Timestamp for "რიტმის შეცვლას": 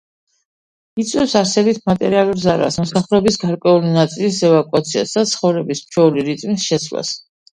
6.31-7.13